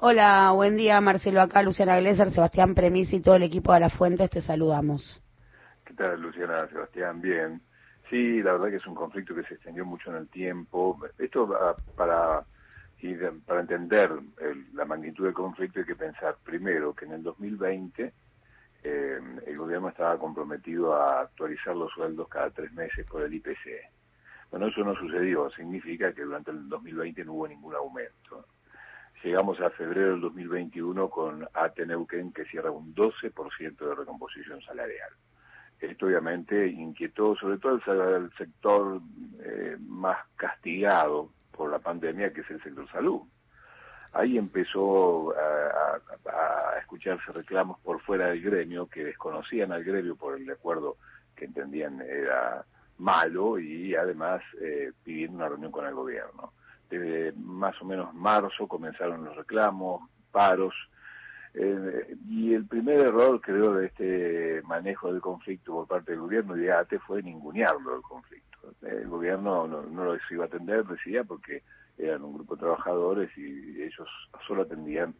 Hola, 0.00 0.50
buen 0.50 0.76
día 0.76 1.00
Marcelo, 1.00 1.40
acá 1.40 1.62
Luciana 1.62 2.00
Glesser, 2.00 2.32
Sebastián 2.32 2.74
Premis 2.74 3.12
y 3.12 3.20
todo 3.20 3.36
el 3.36 3.44
equipo 3.44 3.72
de 3.72 3.78
La 3.78 3.88
Fuentes, 3.88 4.28
te 4.30 4.40
saludamos. 4.40 5.22
¿Qué 5.84 5.94
tal 5.94 6.20
Luciana, 6.20 6.66
Sebastián? 6.66 7.20
Bien. 7.20 7.62
Sí, 8.10 8.42
la 8.42 8.54
verdad 8.54 8.70
que 8.70 8.76
es 8.78 8.86
un 8.88 8.96
conflicto 8.96 9.36
que 9.36 9.44
se 9.44 9.54
extendió 9.54 9.84
mucho 9.84 10.10
en 10.10 10.16
el 10.16 10.28
tiempo. 10.28 10.98
Esto 11.18 11.48
para, 11.94 12.44
para 13.46 13.60
entender 13.60 14.10
la 14.72 14.84
magnitud 14.84 15.26
del 15.26 15.34
conflicto 15.34 15.78
hay 15.78 15.86
que 15.86 15.94
pensar 15.94 16.36
primero 16.42 16.92
que 16.92 17.04
en 17.04 17.12
el 17.12 17.22
2020 17.22 18.12
eh, 18.82 19.20
el 19.46 19.56
gobierno 19.56 19.88
estaba 19.90 20.18
comprometido 20.18 20.96
a 20.96 21.20
actualizar 21.20 21.76
los 21.76 21.92
sueldos 21.92 22.26
cada 22.28 22.50
tres 22.50 22.72
meses 22.72 23.06
por 23.06 23.22
el 23.22 23.32
IPC. 23.32 23.86
Bueno, 24.50 24.66
eso 24.66 24.82
no 24.82 24.96
sucedió, 24.96 25.48
significa 25.50 26.12
que 26.12 26.22
durante 26.22 26.50
el 26.50 26.68
2020 26.68 27.24
no 27.24 27.34
hubo 27.34 27.46
ningún 27.46 27.76
aumento 27.76 28.27
llegamos 29.22 29.60
a 29.60 29.70
febrero 29.70 30.12
del 30.12 30.20
2021 30.20 31.08
con 31.10 31.46
Ateneuquén 31.52 32.32
que 32.32 32.44
cierra 32.44 32.70
un 32.70 32.94
12% 32.94 33.76
de 33.76 33.94
recomposición 33.94 34.60
salarial. 34.62 35.10
Esto 35.80 36.06
obviamente 36.06 36.66
inquietó 36.66 37.36
sobre 37.36 37.58
todo 37.58 37.80
el, 38.16 38.30
sector 38.36 39.00
eh, 39.44 39.76
más 39.80 40.18
castigado 40.36 41.30
por 41.52 41.70
la 41.70 41.78
pandemia, 41.78 42.32
que 42.32 42.40
es 42.40 42.50
el 42.50 42.62
sector 42.62 42.90
salud. 42.90 43.22
Ahí 44.12 44.38
empezó 44.38 45.34
a, 45.36 46.78
escucharse 46.80 47.30
reclamos 47.32 47.78
por 47.80 48.00
fuera 48.00 48.28
del 48.28 48.40
gremio 48.40 48.86
que 48.86 49.04
desconocían 49.04 49.72
al 49.72 49.84
gremio 49.84 50.16
por 50.16 50.36
el 50.36 50.50
acuerdo 50.50 50.96
que 51.36 51.44
entendían 51.44 52.00
era 52.00 52.64
malo 52.96 53.58
y 53.58 53.94
además 53.94 54.42
eh, 54.60 54.92
pidiendo 55.04 55.36
una 55.36 55.48
reunión 55.48 55.70
con 55.70 55.86
el 55.86 55.94
gobierno 55.94 56.52
desde 56.88 57.32
más 57.38 57.80
o 57.80 57.84
menos 57.84 58.14
marzo 58.14 58.66
comenzaron 58.66 59.24
los 59.24 59.36
reclamos, 59.36 60.02
paros, 60.30 60.74
eh, 61.54 62.16
y 62.28 62.54
el 62.54 62.66
primer 62.66 63.00
error, 63.00 63.40
creo, 63.40 63.74
de 63.74 63.86
este 63.86 64.62
manejo 64.62 65.12
del 65.12 65.20
conflicto 65.20 65.72
por 65.72 65.86
parte 65.86 66.12
del 66.12 66.20
gobierno 66.20 66.56
y 66.56 66.60
de 66.60 66.72
ATE 66.72 66.98
fue 67.00 67.22
ningunearlo 67.22 67.96
el 67.96 68.02
conflicto. 68.02 68.58
El 68.82 69.08
gobierno 69.08 69.66
no, 69.66 69.82
no 69.82 70.04
lo 70.04 70.18
iba 70.30 70.44
a 70.44 70.46
atender, 70.46 70.84
decía, 70.84 71.24
porque 71.24 71.62
eran 71.96 72.22
un 72.22 72.34
grupo 72.34 72.54
de 72.54 72.60
trabajadores 72.60 73.30
y 73.36 73.82
ellos 73.82 74.08
solo 74.46 74.62
atendían 74.62 75.14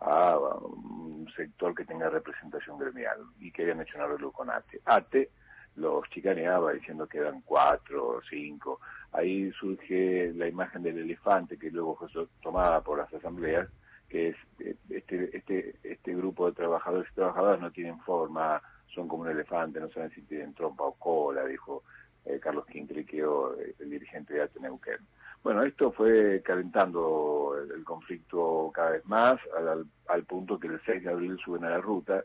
a 0.00 0.36
un 0.36 1.28
sector 1.36 1.74
que 1.74 1.84
tenga 1.84 2.08
representación 2.08 2.78
gremial 2.78 3.18
y 3.38 3.52
que 3.52 3.62
habían 3.62 3.80
hecho 3.80 3.98
un 3.98 4.04
arreglo 4.04 4.32
con 4.32 4.50
ATE. 4.50 4.80
ATE 4.84 5.30
los 5.76 6.08
chicaneaba 6.10 6.72
diciendo 6.72 7.06
que 7.06 7.18
eran 7.18 7.40
cuatro 7.42 8.08
o 8.08 8.22
cinco. 8.22 8.80
Ahí 9.12 9.50
surge 9.52 10.32
la 10.34 10.48
imagen 10.48 10.82
del 10.82 10.98
elefante 10.98 11.58
que 11.58 11.70
luego 11.70 11.96
fue 11.96 12.08
tomada 12.42 12.80
por 12.80 12.98
las 12.98 13.12
asambleas, 13.12 13.68
que 14.08 14.28
es 14.28 14.36
eh, 14.60 14.76
este, 14.90 15.36
este, 15.36 15.74
este 15.82 16.14
grupo 16.14 16.46
de 16.46 16.56
trabajadores 16.56 17.10
y 17.10 17.14
trabajadoras 17.14 17.60
no 17.60 17.70
tienen 17.70 17.98
forma, 18.00 18.62
son 18.94 19.08
como 19.08 19.22
un 19.22 19.30
elefante, 19.30 19.80
no 19.80 19.90
saben 19.90 20.10
si 20.10 20.22
tienen 20.22 20.54
trompa 20.54 20.84
o 20.84 20.92
cola, 20.94 21.44
dijo 21.44 21.82
eh, 22.24 22.38
Carlos 22.40 22.66
Quintriqueo, 22.66 23.56
el 23.78 23.90
dirigente 23.90 24.34
de 24.34 24.42
Ateneuquén. 24.42 24.98
Bueno, 25.42 25.64
esto 25.64 25.90
fue 25.90 26.40
calentando 26.44 27.56
el, 27.74 27.82
conflicto 27.82 28.70
cada 28.72 28.90
vez 28.90 29.04
más, 29.06 29.40
al, 29.56 29.86
al 30.06 30.24
punto 30.24 30.58
que 30.58 30.68
el 30.68 30.80
6 30.86 31.02
de 31.02 31.10
abril 31.10 31.36
suben 31.44 31.64
a 31.64 31.70
la 31.70 31.80
ruta, 31.80 32.22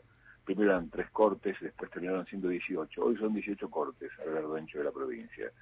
primero 0.48 0.70
eran 0.70 0.88
tres 0.88 1.10
cortes, 1.10 1.56
después 1.60 1.90
terminaron 1.90 2.24
siendo 2.24 2.48
18. 2.48 3.04
Hoy 3.04 3.16
son 3.18 3.34
18 3.34 3.70
cortes 3.70 4.10
a 4.18 4.40
lo 4.40 4.54
ancho 4.54 4.78
de 4.78 4.84
la 4.84 4.90
provincia, 4.90 5.52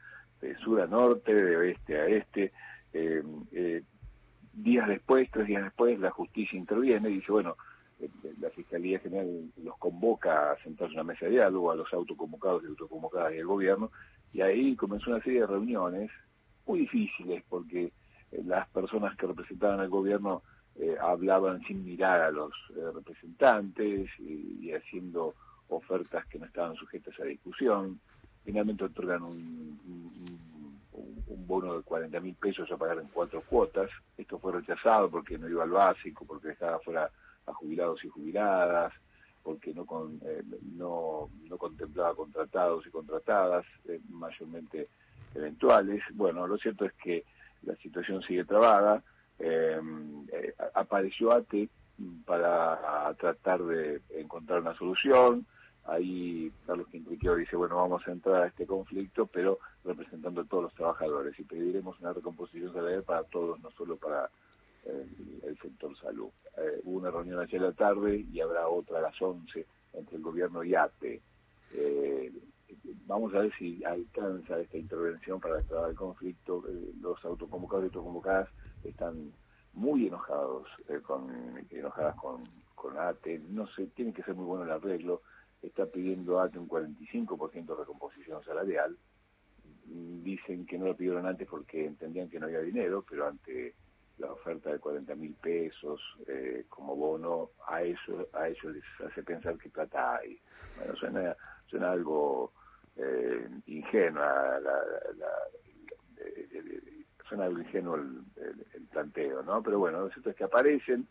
de 0.41 0.57
sur 0.59 0.81
a 0.81 0.87
norte, 0.87 1.35
de 1.35 1.57
oeste 1.57 2.01
a 2.01 2.07
este. 2.07 2.53
Eh, 2.93 3.21
eh, 3.51 3.83
días 4.53 4.87
después, 4.87 5.29
tres 5.33 5.49
días 5.49 5.65
después, 5.65 5.99
la 5.99 6.13
justicia 6.13 6.57
interviene 6.57 7.11
y 7.11 7.15
dice, 7.15 7.33
bueno, 7.33 7.57
eh, 7.99 8.09
la 8.41 8.49
Fiscalía 8.51 9.01
General 9.01 9.51
los 9.65 9.77
convoca 9.79 10.53
a 10.53 10.63
sentarse 10.63 10.93
en 10.93 11.01
una 11.01 11.13
mesa 11.13 11.25
de 11.25 11.33
diálogo 11.33 11.73
a 11.73 11.75
los 11.75 11.93
autoconvocados 11.93 12.63
y 12.63 12.67
autoconvocadas 12.67 13.35
y 13.35 13.39
el 13.39 13.47
gobierno, 13.47 13.91
y 14.33 14.41
ahí 14.41 14.77
comenzó 14.77 15.11
una 15.11 15.23
serie 15.25 15.41
de 15.41 15.49
reuniones 15.49 16.13
muy 16.65 16.81
difíciles 16.81 17.43
porque 17.49 17.91
las 18.45 18.69
personas 18.69 19.17
que 19.17 19.27
representaban 19.27 19.81
al 19.81 19.89
gobierno 19.89 20.45
eh, 20.79 20.95
hablaban 21.01 21.63
sin 21.63 21.85
mirar 21.85 22.21
a 22.21 22.31
los 22.31 22.53
eh, 22.77 22.91
representantes 22.95 24.11
y, 24.19 24.71
haciendo 24.73 25.35
ofertas 25.69 26.27
que 26.27 26.39
no 26.39 26.45
estaban 26.45 26.77
sujetas 26.77 27.19
a 27.19 27.25
discusión. 27.25 27.99
Finalmente 28.45 28.85
otorgan 28.85 29.23
un, 29.23 29.81
bono 31.47 31.77
de 31.77 31.83
40 31.83 32.19
mil 32.21 32.35
pesos 32.35 32.71
a 32.71 32.77
pagar 32.77 32.99
en 32.99 33.09
cuatro 33.09 33.41
cuotas. 33.43 33.89
Esto 34.19 34.39
fue 34.39 34.53
rechazado 34.53 35.09
porque 35.09 35.39
no 35.39 35.49
iba 35.49 35.63
al 35.63 35.71
básico, 35.71 36.27
porque 36.27 36.49
dejaba 36.49 36.81
fuera 36.81 37.11
a 37.47 37.55
jubilados 37.55 38.05
y 38.05 38.09
jubiladas, 38.09 38.93
porque 39.43 39.73
no, 39.73 39.87
con, 39.87 40.21
eh, 40.25 40.43
no, 40.77 41.31
no 41.49 41.57
contemplaba 41.57 42.15
contratados 42.15 42.87
y 42.87 42.91
contratadas, 42.91 43.65
mayormente 44.11 44.89
eventuales. 45.35 46.03
Bueno, 46.13 46.47
lo 46.47 46.59
cierto 46.59 46.85
es 46.85 46.93
que 46.95 47.25
la 47.63 47.77
situación 47.77 48.23
sigue 48.23 48.45
trabada 48.45 49.03
eh, 49.39 49.81
apareció 50.75 51.33
ATE 51.33 51.69
para 52.25 53.15
tratar 53.19 53.63
de 53.63 54.01
encontrar 54.11 54.61
una 54.61 54.77
solución. 54.77 55.47
Ahí 55.85 56.53
Carlos 56.67 56.89
Quintriqueo 56.89 57.37
dice, 57.37 57.57
bueno, 57.57 57.77
vamos 57.77 58.07
a 58.07 58.13
entrar 58.13 58.43
a 58.43 58.47
este 58.49 58.67
conflicto, 58.67 59.27
pero 59.27 59.59
representando 59.85 60.41
a 60.41 60.45
todos 60.45 60.65
los 60.65 60.75
trabajadores 60.75 61.39
y 61.39 61.45
pediremos 61.45 61.99
una 62.01 62.13
recomposición 62.13 62.73
salarial 62.73 63.05
para 63.05 63.23
todos, 63.25 63.61
no 63.61 63.71
solo 63.71 63.97
para 63.97 64.29
eh, 64.85 65.07
el 65.45 65.59
sector 65.59 65.97
salud. 65.99 66.29
Eh, 66.57 66.81
hubo 66.85 66.99
una 66.99 67.11
reunión 67.11 67.41
ayer 67.41 67.61
a 67.61 67.67
la 67.67 67.73
tarde 67.73 68.25
y 68.33 68.41
habrá 68.41 68.69
otra 68.69 68.99
a 68.99 69.03
las 69.03 69.21
11 69.21 69.65
entre 69.95 70.17
el 70.17 70.23
gobierno 70.23 70.65
y 70.65 70.75
ATE. 70.75 71.21
Eh, 71.73 72.33
vamos 73.07 73.35
a 73.35 73.41
ver 73.41 73.53
si 73.57 73.83
alcanza 73.85 74.59
esta 74.61 74.79
intervención 74.79 75.41
para 75.41 75.57
destrabar 75.57 75.91
el 75.91 75.97
conflicto. 75.97 76.65
los 77.01 77.25
autoconvocados 77.25 77.85
y 77.85 77.87
autoconvocadas 77.87 78.49
están 78.91 79.33
muy 79.73 80.07
enojados, 80.07 80.69
eh, 80.89 81.01
con, 81.03 81.67
enojadas 81.71 82.17
con, 82.17 82.45
con 82.75 82.99
ATE, 82.99 83.41
no 83.51 83.67
sé, 83.69 83.87
tiene 83.89 84.13
que 84.13 84.23
ser 84.23 84.35
muy 84.35 84.47
bueno 84.47 84.65
el 84.65 84.71
arreglo, 84.71 85.23
está 85.63 85.87
pidiendo 85.87 86.41
ATE 86.41 86.59
un 86.59 86.69
45% 86.69 87.67
de 87.67 87.75
recomposición 87.75 88.43
salarial, 88.45 88.97
dicen 89.87 90.67
que 90.67 90.79
no 90.79 90.87
lo 90.87 90.97
pidieron 90.97 91.27
antes 91.27 91.47
porque 91.49 91.87
entendían 91.87 92.29
que 92.29 92.41
no 92.41 92.47
había 92.47 92.61
dinero, 92.61 93.05
pero 93.09 93.29
ante 93.29 93.75
la 94.19 94.33
oferta 94.33 94.73
de 94.73 94.79
40 94.79 95.15
mil 95.15 95.35
pesos 95.35 96.01
eh, 96.27 96.65
como 96.69 96.97
bono, 96.97 97.51
a 97.69 97.83
eso 97.83 98.29
a 98.33 98.49
ellos 98.49 98.75
les 98.75 98.85
hace 99.07 99.23
pensar 99.23 99.59
que 99.59 99.69
plata 99.69 100.17
hay. 100.17 100.39
Bueno, 100.77 100.97
suena, 100.97 101.37
suena 101.67 101.93
algo 101.93 102.53
eh, 102.97 103.49
ingenua 103.67 104.59
la, 104.61 104.73
la, 105.19 105.29
suena 107.29 107.45
algo 107.45 107.61
ingenuo 107.61 107.97
el, 107.97 108.25
planteo, 108.91 109.43
¿no? 109.43 109.63
Pero 109.63 109.79
bueno, 109.79 110.01
lo 110.01 110.11
cierto 110.11 110.31
es 110.31 110.37
que 110.37 110.45
aparecen, 110.45 111.07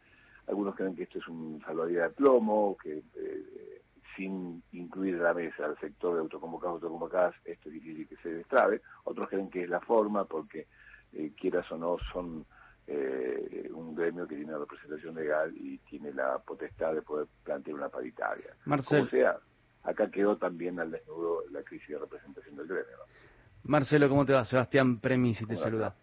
algunos 0.47 0.75
creen 0.75 0.95
que 0.95 1.03
esto 1.03 1.19
es 1.19 1.27
un 1.27 1.61
salvavidas 1.65 2.09
de 2.09 2.15
plomo, 2.15 2.77
que 2.81 3.03
eh, 3.15 3.81
sin 4.15 4.63
incluir 4.71 5.15
a 5.15 5.23
la 5.23 5.33
mesa 5.33 5.65
al 5.65 5.77
sector 5.79 6.15
de 6.15 6.21
autoconvocados 6.21 6.75
autoconvocadas, 6.75 7.35
esto 7.43 7.69
es 7.69 7.73
difícil 7.73 8.07
que 8.07 8.15
se 8.17 8.33
destrabe, 8.33 8.81
otros 9.03 9.29
creen 9.29 9.49
que 9.49 9.63
es 9.63 9.69
la 9.69 9.81
forma 9.81 10.25
porque 10.25 10.67
eh, 11.13 11.31
quieras 11.39 11.69
o 11.71 11.77
no 11.77 11.97
son 12.11 12.45
eh, 12.87 13.69
un 13.73 13.95
gremio 13.95 14.27
que 14.27 14.35
tiene 14.35 14.57
representación 14.57 15.15
legal 15.15 15.53
y 15.55 15.77
tiene 15.79 16.13
la 16.13 16.37
potestad 16.39 16.93
de 16.93 17.01
poder 17.01 17.27
plantear 17.43 17.75
una 17.75 17.89
paritaria. 17.89 18.55
Marcelo. 18.65 19.07
sea, 19.09 19.37
acá 19.83 20.09
quedó 20.09 20.37
también 20.37 20.79
al 20.79 20.91
desnudo 20.91 21.43
la 21.51 21.63
crisis 21.63 21.89
de 21.89 21.99
representación 21.99 22.55
del 22.55 22.67
gremio. 22.67 22.97
Marcelo, 23.63 24.07
¿cómo 24.07 24.25
te 24.25 24.33
va? 24.33 24.45
Sebastián 24.45 24.99
Premisi 24.99 25.45
te 25.45 25.57
saluda. 25.57 25.95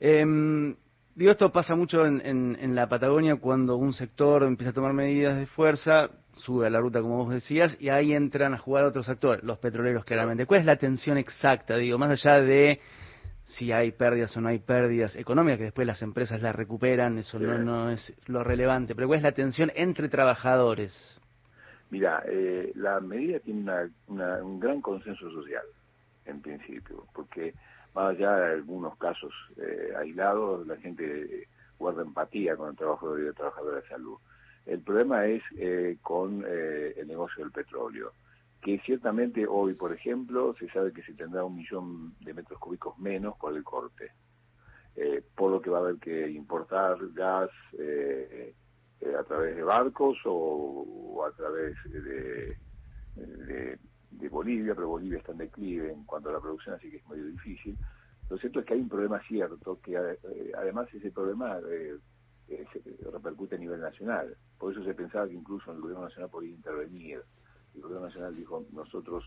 Eh, 0.00 0.74
digo, 1.14 1.30
esto 1.30 1.50
pasa 1.50 1.74
mucho 1.74 2.04
en, 2.04 2.20
en, 2.24 2.74
la 2.74 2.88
Patagonia 2.88 3.36
cuando 3.36 3.76
un 3.76 3.92
sector 3.92 4.44
empieza 4.44 4.70
a 4.70 4.74
tomar 4.74 4.92
medidas 4.92 5.38
de 5.38 5.46
fuerza, 5.46 6.10
sube 6.34 6.66
a 6.66 6.70
la 6.70 6.80
ruta, 6.80 7.00
como 7.00 7.16
vos 7.16 7.32
decías, 7.32 7.76
y 7.80 7.88
ahí 7.88 8.12
entran 8.12 8.54
a 8.54 8.58
jugar 8.58 8.84
otros 8.84 9.08
actores, 9.08 9.42
los 9.42 9.58
petroleros 9.58 10.04
claramente. 10.04 10.46
¿Cuál 10.46 10.60
es 10.60 10.66
la 10.66 10.76
tensión 10.76 11.16
exacta, 11.16 11.76
digo, 11.76 11.98
más 11.98 12.10
allá 12.10 12.40
de 12.40 12.80
si 13.44 13.72
hay 13.72 13.92
pérdidas 13.92 14.36
o 14.36 14.40
no 14.40 14.48
hay 14.48 14.58
pérdidas 14.58 15.14
económicas, 15.16 15.58
que 15.58 15.64
después 15.64 15.86
las 15.86 16.02
empresas 16.02 16.42
las 16.42 16.54
recuperan, 16.54 17.16
eso 17.18 17.38
no, 17.38 17.58
no, 17.58 17.90
es 17.90 18.12
lo 18.26 18.42
relevante, 18.42 18.94
pero 18.94 19.06
¿cuál 19.06 19.18
es 19.18 19.22
la 19.22 19.32
tensión 19.32 19.70
entre 19.74 20.08
trabajadores? 20.08 21.20
Mira, 21.90 22.24
eh, 22.28 22.72
la 22.74 23.00
medida 23.00 23.38
tiene 23.38 23.70
un 24.08 24.58
gran 24.58 24.82
consenso 24.82 25.30
social, 25.30 25.64
en 26.24 26.42
principio, 26.42 27.06
porque 27.14 27.54
más 27.96 28.10
allá 28.10 28.36
de 28.36 28.52
algunos 28.56 28.94
casos 28.98 29.32
eh, 29.56 29.94
aislados, 29.98 30.66
la 30.66 30.76
gente 30.76 31.48
guarda 31.78 32.02
empatía 32.02 32.54
con 32.54 32.68
el 32.68 32.76
trabajo 32.76 33.14
de 33.14 33.32
trabajadores 33.32 33.84
de 33.84 33.88
salud. 33.88 34.18
El 34.66 34.80
problema 34.80 35.24
es 35.24 35.42
eh, 35.56 35.96
con 36.02 36.44
eh, 36.46 36.92
el 36.94 37.08
negocio 37.08 37.42
del 37.42 37.52
petróleo, 37.52 38.12
que 38.60 38.78
ciertamente 38.80 39.46
hoy, 39.46 39.72
por 39.72 39.94
ejemplo, 39.94 40.54
se 40.58 40.68
sabe 40.68 40.92
que 40.92 41.02
se 41.04 41.14
tendrá 41.14 41.42
un 41.42 41.56
millón 41.56 42.14
de 42.20 42.34
metros 42.34 42.60
cúbicos 42.60 42.98
menos 42.98 43.34
por 43.38 43.56
el 43.56 43.64
corte. 43.64 44.12
por 45.34 45.50
lo 45.50 45.60
que 45.62 45.70
va 45.70 45.78
a 45.78 45.80
haber 45.80 45.96
que 45.96 46.28
importar 46.28 46.98
gas 47.14 47.50
a 49.18 49.22
través 49.24 49.56
de 49.56 49.62
barcos 49.62 50.18
o, 50.24 51.24
a 51.26 51.30
través 51.32 51.76
de, 51.84 52.56
Bolivia, 54.30 54.74
pero 54.74 54.88
Bolivia 54.88 55.18
está 55.18 55.32
en 55.32 55.38
declive 55.38 55.92
en 55.92 56.04
cuanto 56.04 56.28
a 56.28 56.32
la 56.32 56.40
producción, 56.40 56.74
así 56.74 56.90
que 56.90 56.96
es 56.98 57.08
medio 57.08 57.26
difícil. 57.26 57.76
Lo 58.28 58.36
cierto 58.38 58.60
es 58.60 58.66
que 58.66 58.74
hay 58.74 58.80
un 58.80 58.88
problema 58.88 59.20
cierto, 59.26 59.80
que 59.80 59.96
además 60.56 60.92
ese 60.92 61.10
problema 61.12 61.60
repercute 63.12 63.56
a 63.56 63.58
nivel 63.58 63.80
nacional. 63.80 64.36
Por 64.58 64.72
eso 64.72 64.84
se 64.84 64.94
pensaba 64.94 65.26
que 65.26 65.34
incluso 65.34 65.72
el 65.72 65.80
gobierno 65.80 66.04
nacional 66.04 66.30
podía 66.30 66.50
intervenir. 66.50 67.22
El 67.74 67.82
gobierno 67.82 68.06
nacional 68.06 68.34
dijo, 68.34 68.64
nosotros, 68.72 69.24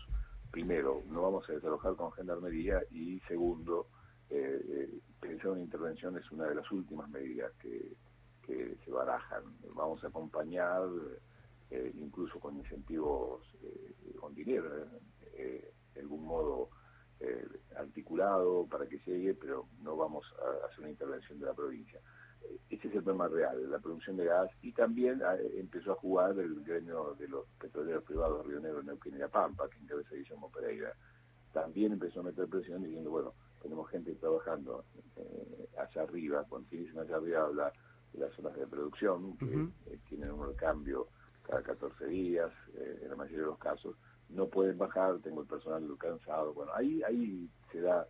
primero, 0.50 1.02
no 1.08 1.22
vamos 1.22 1.48
a 1.48 1.52
desalojar 1.52 1.94
con 1.94 2.12
gendarmería 2.12 2.82
y 2.90 3.20
segundo, 3.20 3.86
eh, 4.28 4.60
eh, 4.68 5.00
pensar 5.20 5.52
una 5.52 5.60
intervención 5.60 6.16
es 6.16 6.30
una 6.30 6.46
de 6.46 6.56
las 6.56 6.70
últimas 6.70 7.08
medidas 7.10 7.52
que, 7.60 7.94
que 8.42 8.76
se 8.84 8.90
barajan. 8.90 9.44
Vamos 9.74 10.02
a 10.04 10.08
acompañar, 10.08 10.82
eh, 11.70 11.92
incluso 11.96 12.38
con 12.40 12.56
incentivos, 12.56 13.42
eh, 13.62 14.14
con 14.18 14.34
dinero, 14.34 14.68
de 15.32 16.00
algún 16.00 16.24
modo 16.24 16.70
articulado 17.76 18.66
para 18.66 18.86
que 18.86 18.98
llegue, 19.06 19.34
pero 19.34 19.66
no 19.82 19.96
vamos 19.96 20.24
a 20.38 20.66
hacer 20.66 20.80
una 20.80 20.90
intervención 20.90 21.38
de 21.38 21.46
la 21.46 21.54
provincia. 21.54 22.00
Ese 22.68 22.88
es 22.88 22.94
el 22.94 23.02
problema 23.02 23.28
real, 23.28 23.70
la 23.70 23.78
producción 23.78 24.16
de 24.16 24.24
gas, 24.24 24.50
y 24.62 24.72
también 24.72 25.22
ah, 25.22 25.36
empezó 25.54 25.92
a 25.92 25.96
jugar 25.96 26.38
el 26.38 26.62
gremio 26.62 27.14
de 27.18 27.28
los 27.28 27.46
petroleros 27.58 28.04
privados 28.04 28.46
Río 28.46 28.60
Negro, 28.60 28.82
Neuquén 28.82 29.14
y 29.14 29.18
La 29.18 29.28
Pampa, 29.28 29.68
que 29.68 29.78
encabeza 29.78 30.14
Guillermo 30.14 30.50
Pereira, 30.50 30.94
también 31.52 31.92
empezó 31.92 32.20
a 32.20 32.24
meter 32.24 32.48
presión 32.48 32.82
diciendo, 32.82 33.10
bueno, 33.10 33.34
tenemos 33.60 33.90
gente 33.90 34.14
trabajando 34.14 34.84
eh, 35.16 35.68
hacia 35.78 36.02
arriba, 36.02 36.44
cuando 36.48 36.68
se 36.70 36.76
dicen 36.76 36.98
hacia 36.98 37.16
arriba 37.16 37.42
habla 37.42 37.72
de 38.12 38.20
las 38.20 38.34
zonas 38.34 38.56
de 38.56 38.66
producción, 38.66 39.36
que 39.36 39.92
eh, 39.92 39.98
tienen 40.08 40.30
un 40.32 40.46
recambio 40.46 41.08
cada 41.50 41.62
14 41.62 42.06
días, 42.06 42.50
eh, 42.74 43.00
en 43.02 43.10
la 43.10 43.16
mayoría 43.16 43.40
de 43.40 43.46
los 43.46 43.58
casos, 43.58 43.96
no 44.28 44.46
pueden 44.46 44.78
bajar, 44.78 45.18
tengo 45.18 45.42
el 45.42 45.48
personal 45.48 45.82
cansado, 45.98 46.54
bueno, 46.54 46.72
ahí, 46.74 47.02
ahí 47.02 47.48
se 47.72 47.80
da 47.80 48.06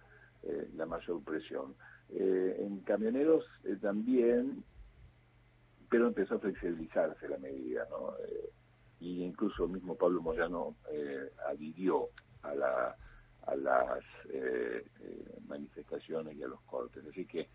la 0.75 0.87
mayor 0.87 1.23
presión. 1.23 1.75
Eh, 2.13 2.57
en 2.59 2.81
camioneros 2.81 3.45
eh, 3.65 3.77
también, 3.81 4.65
pero 5.89 6.09
empezó 6.09 6.37
a 6.37 6.39
flexibilizarse 6.41 7.29
la 7.29 7.39
medida, 7.39 7.87
¿no? 7.89 8.15
Eh, 8.27 8.51
y 9.01 9.23
incluso 9.23 9.65
el 9.65 9.71
mismo 9.71 9.95
Pablo 9.95 10.21
Moyano 10.21 10.75
adhirió 11.49 12.09
a, 12.43 12.55
la, 12.55 12.97
a 13.47 13.57
las 13.57 14.05
manifestaciones 15.47 16.37
y 16.37 16.43
a 16.43 16.49
los 16.49 16.61
cortes. 16.63 17.03
Así 17.07 17.25
que, 17.25 17.49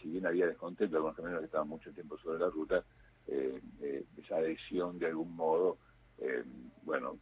si 0.00 0.08
bien 0.08 0.26
había 0.26 0.46
descontento, 0.46 0.96
algunos 0.96 1.16
camioneros 1.16 1.42
que 1.42 1.46
estaban 1.46 1.68
mucho 1.68 1.92
tiempo 1.92 2.16
sobre 2.16 2.38
la 2.38 2.48
ruta, 2.48 2.82
esa 3.26 4.36
adhesión 4.36 4.98
de 4.98 5.06
algún 5.06 5.34
modo, 5.34 5.78
bueno, 6.84 7.18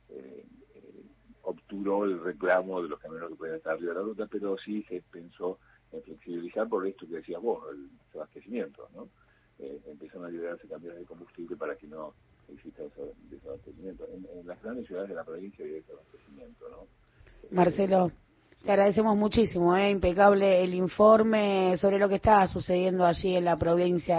obturó 1.42 2.04
el 2.04 2.20
reclamo 2.20 2.82
de 2.82 2.88
los 2.88 2.98
camioneros 3.00 3.30
que 3.30 3.36
podían 3.36 3.56
estar 3.56 3.74
arriba 3.74 3.92
de 3.92 3.98
la 3.98 4.04
ruta, 4.04 4.26
pero 4.30 4.56
sí 4.58 4.82
se 4.88 5.02
pensó 5.10 5.58
flexibilizar 6.00 6.68
por 6.68 6.86
esto 6.86 7.06
que 7.06 7.16
decías 7.16 7.40
vos, 7.42 7.62
el 7.72 7.88
desabastecimiento, 8.06 8.88
¿no? 8.94 9.08
Eh, 9.58 9.80
empiezan 9.86 10.24
a 10.24 10.28
liberarse 10.28 10.66
camiones 10.66 11.00
de 11.00 11.04
combustible 11.04 11.56
para 11.56 11.76
que 11.76 11.86
no 11.86 12.14
exista 12.52 12.82
ese 12.82 13.12
desabastecimiento. 13.30 14.06
En, 14.12 14.46
las 14.46 14.60
grandes 14.62 14.86
ciudades 14.86 15.10
de 15.10 15.14
la 15.14 15.24
provincia 15.24 15.64
hay 15.64 15.72
desabastecimiento, 15.72 16.68
¿no? 16.70 16.86
Marcelo, 17.50 18.10
te 18.64 18.70
agradecemos 18.70 19.16
muchísimo, 19.16 19.76
¿eh? 19.76 19.90
impecable 19.90 20.64
el 20.64 20.74
informe 20.74 21.76
sobre 21.76 21.98
lo 21.98 22.08
que 22.08 22.16
está 22.16 22.46
sucediendo 22.48 23.04
allí 23.04 23.36
en 23.36 23.44
la 23.44 23.56
provincia. 23.56 24.10